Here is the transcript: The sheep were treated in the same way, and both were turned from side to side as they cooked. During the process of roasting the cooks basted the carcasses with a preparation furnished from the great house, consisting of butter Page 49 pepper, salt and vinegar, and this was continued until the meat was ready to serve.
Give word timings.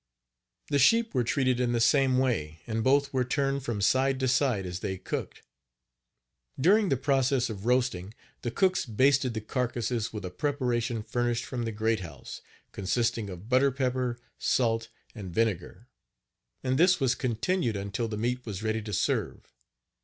The 0.71 0.79
sheep 0.79 1.13
were 1.13 1.23
treated 1.23 1.59
in 1.59 1.73
the 1.73 1.79
same 1.79 2.17
way, 2.17 2.59
and 2.65 2.83
both 2.83 3.13
were 3.13 3.23
turned 3.23 3.61
from 3.63 3.81
side 3.81 4.19
to 4.21 4.27
side 4.27 4.65
as 4.65 4.79
they 4.79 4.97
cooked. 4.97 5.43
During 6.59 6.89
the 6.89 6.97
process 6.97 7.51
of 7.51 7.67
roasting 7.67 8.15
the 8.41 8.49
cooks 8.49 8.83
basted 8.83 9.35
the 9.35 9.41
carcasses 9.41 10.11
with 10.11 10.25
a 10.25 10.31
preparation 10.31 11.03
furnished 11.03 11.45
from 11.45 11.65
the 11.65 11.71
great 11.71 11.99
house, 11.99 12.41
consisting 12.71 13.29
of 13.29 13.47
butter 13.47 13.69
Page 13.69 13.91
49 13.91 13.91
pepper, 14.15 14.19
salt 14.39 14.89
and 15.13 15.31
vinegar, 15.35 15.87
and 16.63 16.79
this 16.79 16.99
was 16.99 17.13
continued 17.13 17.75
until 17.75 18.07
the 18.07 18.17
meat 18.17 18.43
was 18.43 18.63
ready 18.63 18.81
to 18.81 18.93
serve. 18.93 19.53